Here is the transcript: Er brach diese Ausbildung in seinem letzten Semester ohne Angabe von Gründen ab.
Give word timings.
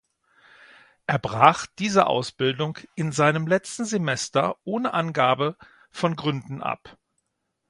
Er 1.05 1.19
brach 1.19 1.67
diese 1.77 2.07
Ausbildung 2.07 2.79
in 2.95 3.11
seinem 3.11 3.45
letzten 3.45 3.85
Semester 3.85 4.55
ohne 4.63 4.95
Angabe 4.95 5.57
von 5.91 6.15
Gründen 6.15 6.63
ab. 6.63 6.97